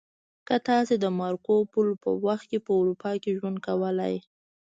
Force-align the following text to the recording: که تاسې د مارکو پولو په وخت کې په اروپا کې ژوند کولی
که 0.47 0.55
تاسې 0.67 0.95
د 0.99 1.05
مارکو 1.19 1.55
پولو 1.71 1.93
په 2.03 2.09
وخت 2.25 2.45
کې 2.51 2.57
په 2.65 2.71
اروپا 2.79 3.11
کې 3.21 3.35
ژوند 3.37 3.57
کولی 3.67 4.15